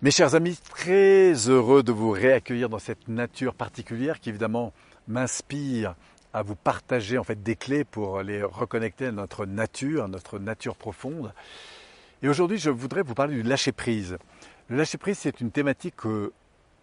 [0.00, 4.72] Mes chers amis, très heureux de vous réaccueillir dans cette nature particulière qui évidemment
[5.08, 5.96] m'inspire
[6.32, 10.38] à vous partager en fait des clés pour les reconnecter à notre nature, à notre
[10.38, 11.34] nature profonde.
[12.22, 14.18] Et aujourd'hui, je voudrais vous parler du lâcher prise.
[14.68, 16.32] Le lâcher prise, c'est une thématique que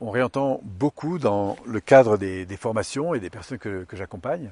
[0.02, 4.52] on réentend beaucoup dans le cadre des, formations et des personnes que, j'accompagne.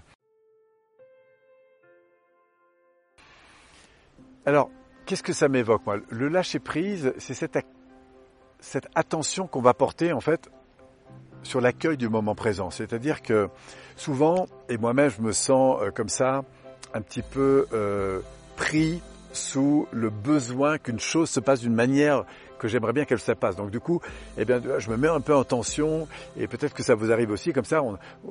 [4.45, 4.69] Alors,
[5.05, 5.97] qu'est-ce que ça m'évoque moi?
[6.09, 7.57] Le lâcher prise, c'est cette,
[8.63, 10.49] cette attention qu'on va porter en fait
[11.43, 12.71] sur l'accueil du moment présent.
[12.71, 13.49] C'est-à-dire que
[13.97, 16.43] souvent, et moi-même je me sens euh, comme ça,
[16.93, 18.21] un petit peu euh,
[18.55, 19.01] pris
[19.33, 22.25] sous le besoin qu'une chose se passe d'une manière
[22.63, 23.57] que j'aimerais bien qu'elle se passe.
[23.57, 23.99] Donc du coup,
[24.37, 27.29] eh bien, je me mets un peu en tension et peut-être que ça vous arrive
[27.29, 27.81] aussi comme ça.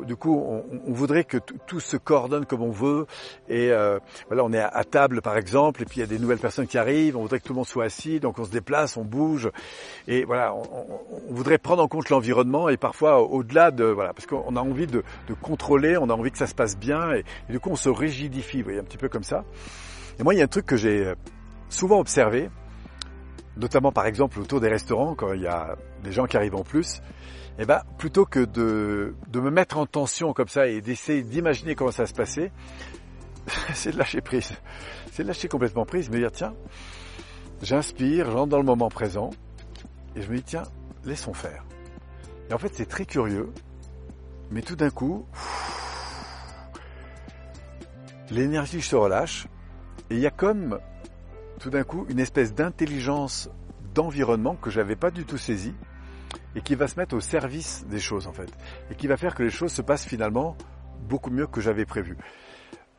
[0.05, 3.07] Du coup, on, voudrait que tout se coordonne comme on veut
[3.51, 3.99] et euh,
[4.29, 6.67] voilà, on est à, table par exemple et puis il y a des nouvelles personnes
[6.67, 7.19] qui arrivent.
[7.19, 9.51] On voudrait que tout le monde soit assis, donc on se déplace, on bouge
[10.09, 14.57] et voilà, on, voudrait prendre en compte l'environnement et parfois au-delà de voilà, parce qu'on
[14.57, 17.53] a envie de, de, contrôler, on a envie que ça se passe bien et, et
[17.53, 19.45] du coup on se rigidifie, vous voyez, un petit peu comme ça.
[20.19, 21.13] Et moi, il y a un truc que j'ai
[21.69, 22.51] souvent observé,
[23.57, 26.65] notamment par exemple autour des restaurants, quand il y a des gens qui arrivent en
[26.65, 27.01] plus,
[27.59, 31.75] eh ben, plutôt que de, de me mettre en tension comme ça et d'essayer d'imaginer
[31.75, 32.51] comment ça va se passer,
[33.75, 34.53] c'est de lâcher prise.
[35.13, 36.55] C'est de lâcher complètement prise, me dire tiens,
[37.63, 39.31] j'inspire, j'entre dans le moment présent,
[40.17, 40.65] et je me dis tiens,
[41.05, 41.65] laissons faire.
[42.51, 43.53] Et en fait, c'est très curieux,
[44.51, 45.27] mais tout d'un coup,
[48.31, 49.47] l'énergie se relâche,
[50.13, 50.79] et il y a comme
[51.59, 53.49] tout d'un coup une espèce d'intelligence
[53.95, 55.73] d'environnement que j'avais pas du tout saisi
[56.55, 58.51] et qui va se mettre au service des choses en fait
[58.91, 60.55] et qui va faire que les choses se passent finalement
[61.09, 62.19] beaucoup mieux que j'avais prévu.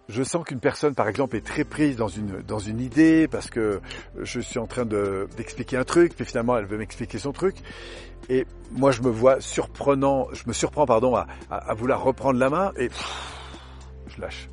[0.09, 3.51] Je sens qu'une personne, par exemple, est très prise dans une dans une idée parce
[3.51, 3.79] que
[4.19, 4.85] je suis en train
[5.37, 7.57] d'expliquer un truc, puis finalement elle veut m'expliquer son truc,
[8.27, 12.49] et moi je me vois surprenant, je me surprends pardon à, à, vouloir reprendre la
[12.49, 12.89] main et
[14.07, 14.49] je lâche.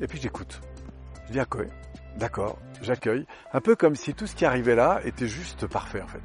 [0.00, 0.60] Et puis j'écoute.
[1.48, 1.64] Quoi
[2.18, 3.26] D'accord, j'accueille.
[3.52, 6.20] Un peu comme si tout ce qui arrivait là était juste parfait en fait.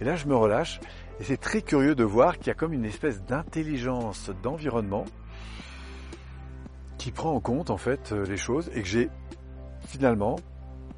[0.00, 0.80] Et là, je me relâche.
[1.18, 5.04] Et c'est très curieux de voir qu'il y a comme une espèce d'intelligence d'environnement
[6.96, 9.10] qui prend en compte en fait euh, les choses et que j'ai
[9.86, 10.36] finalement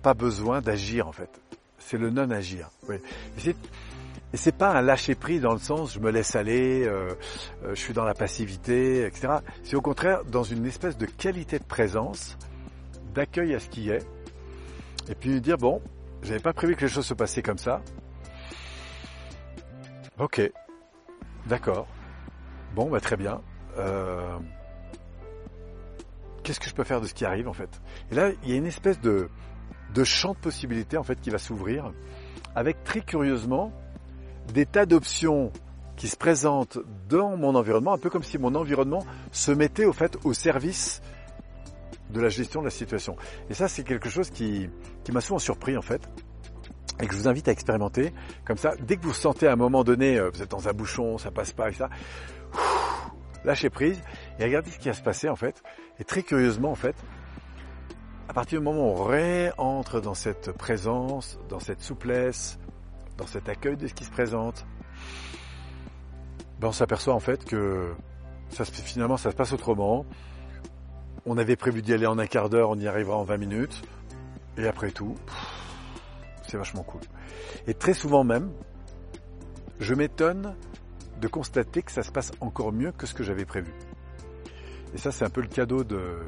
[0.02, 1.40] pas besoin d'agir en fait.
[1.78, 2.68] C'est le non-agir.
[2.88, 2.96] Oui.
[4.32, 7.14] Et c'est pas un lâcher prise dans le sens je me laisse aller, euh,
[7.64, 9.38] euh, je suis dans la passivité, etc.
[9.64, 12.36] C'est au contraire dans une espèce de qualité de présence
[13.14, 14.04] d'accueil à ce qui est,
[15.08, 15.80] et puis dire bon,
[16.22, 17.82] j'avais pas prévu que les choses se passaient comme ça.
[20.18, 20.40] Ok,
[21.46, 21.86] d'accord.
[22.74, 23.40] Bon, bah très bien.
[23.78, 24.38] Euh,
[26.42, 27.80] qu'est-ce que je peux faire de ce qui arrive en fait?
[28.10, 29.28] Et là, il y a une espèce de,
[29.94, 31.92] de champ de possibilités en fait qui va s'ouvrir,
[32.54, 33.72] avec très curieusement
[34.52, 35.52] des tas d'options
[35.96, 39.92] qui se présentent dans mon environnement, un peu comme si mon environnement se mettait au
[39.92, 41.02] fait au service
[42.12, 43.16] de la gestion de la situation.
[43.50, 44.68] Et ça, c'est quelque chose qui,
[45.04, 46.08] qui m'a souvent surpris en fait
[47.00, 48.12] et que je vous invite à expérimenter.
[48.44, 50.72] Comme ça, dès que vous sentez à un moment donné, euh, vous êtes dans un
[50.72, 51.88] bouchon, ça passe pas et ça,
[53.44, 54.00] lâchez prise
[54.38, 55.62] et regardez ce qui va se passer en fait.
[55.98, 56.96] Et très curieusement en fait,
[58.28, 62.58] à partir du moment où on réentre dans cette présence, dans cette souplesse,
[63.18, 64.64] dans cet accueil de ce qui se présente,
[66.60, 67.92] ben on s'aperçoit en fait que
[68.50, 70.06] ça, finalement ça se passe autrement.
[71.26, 73.82] On avait prévu d'y aller en un quart d'heure, on y arrivera en 20 minutes.
[74.56, 75.14] Et après tout,
[76.46, 77.00] c'est vachement cool.
[77.66, 78.50] Et très souvent même,
[79.78, 80.54] je m'étonne
[81.20, 83.72] de constater que ça se passe encore mieux que ce que j'avais prévu.
[84.94, 86.18] Et ça, c'est un peu le cadeau de,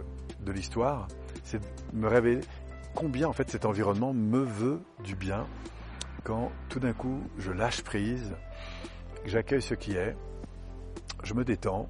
[0.41, 1.09] de l'histoire,
[1.43, 2.41] c'est de me révéler
[2.95, 5.47] combien en fait cet environnement me veut du bien
[6.23, 8.35] quand tout d'un coup je lâche prise,
[9.27, 10.17] j'accueille ce qui est,
[11.23, 11.89] je me détends,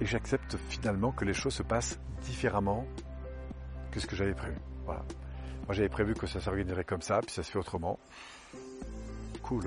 [0.00, 2.86] et j'accepte finalement que les choses se passent différemment
[3.90, 4.56] que ce que j'avais prévu.
[4.84, 5.02] Voilà.
[5.66, 7.98] Moi j'avais prévu que ça s'organiserait comme ça, puis ça se fait autrement.
[9.42, 9.64] Cool.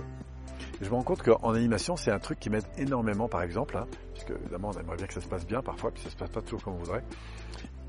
[0.82, 3.88] Je me rends compte qu'en animation, c'est un truc qui m'aide énormément, par exemple, hein,
[4.14, 6.30] puisque évidemment, on aimerait bien que ça se passe bien parfois, puis ça se passe
[6.30, 7.04] pas toujours comme on voudrait.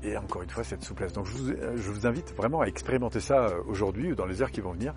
[0.01, 1.13] Et encore une fois, cette souplesse.
[1.13, 4.41] Donc, je vous, je vous invite vraiment à expérimenter ça euh, aujourd'hui ou dans les
[4.41, 4.93] heures qui vont venir.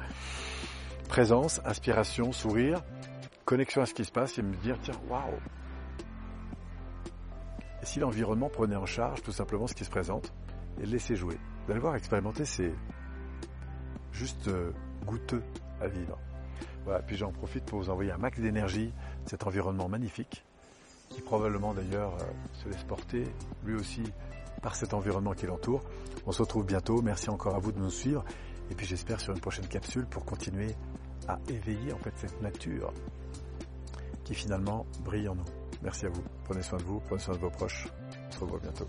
[1.08, 2.82] Présence, inspiration, sourire,
[3.44, 5.34] connexion à ce qui se passe et me dire, tiens, waouh,
[7.82, 10.32] si l'environnement prenait en charge tout simplement ce qui se présente
[10.78, 12.72] et le laissait jouer Vous allez voir, expérimenter, c'est
[14.12, 14.72] juste euh,
[15.04, 15.42] goûteux
[15.80, 16.18] à vivre.
[16.84, 18.92] Voilà, puis j'en profite pour vous envoyer un max d'énergie,
[19.26, 20.44] cet environnement magnifique,
[21.08, 22.24] qui probablement d'ailleurs euh,
[22.54, 23.24] se laisse porter
[23.64, 24.02] lui aussi
[24.62, 25.82] par cet environnement qui l'entoure.
[26.26, 28.24] On se retrouve bientôt, merci encore à vous de nous suivre,
[28.70, 30.74] et puis j'espère sur une prochaine capsule pour continuer
[31.28, 32.92] à éveiller en fait cette nature
[34.24, 35.61] qui finalement brille en nous.
[35.82, 36.22] Merci à vous.
[36.44, 37.88] Prenez soin de vous, prenez soin de vos proches.
[38.28, 38.86] On se revoit bientôt.